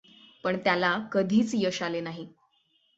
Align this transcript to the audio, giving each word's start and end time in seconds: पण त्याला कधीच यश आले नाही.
पण 0.43 0.57
त्याला 0.57 0.97
कधीच 1.11 1.51
यश 1.53 1.81
आले 1.83 2.01
नाही. 2.01 2.27